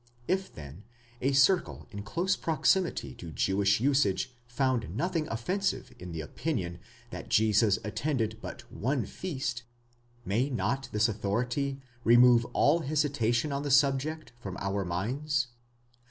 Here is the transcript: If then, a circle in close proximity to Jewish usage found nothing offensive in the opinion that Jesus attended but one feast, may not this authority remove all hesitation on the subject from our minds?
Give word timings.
If 0.27 0.51
then, 0.51 0.83
a 1.21 1.31
circle 1.31 1.87
in 1.91 2.01
close 2.01 2.35
proximity 2.35 3.13
to 3.13 3.29
Jewish 3.31 3.79
usage 3.79 4.33
found 4.47 4.97
nothing 4.97 5.27
offensive 5.27 5.93
in 5.99 6.11
the 6.11 6.21
opinion 6.21 6.79
that 7.11 7.29
Jesus 7.29 7.77
attended 7.83 8.39
but 8.41 8.63
one 8.73 9.05
feast, 9.05 9.61
may 10.25 10.49
not 10.49 10.89
this 10.91 11.07
authority 11.07 11.81
remove 12.03 12.45
all 12.45 12.79
hesitation 12.79 13.51
on 13.51 13.61
the 13.61 13.69
subject 13.69 14.31
from 14.39 14.57
our 14.59 14.83
minds? 14.83 15.49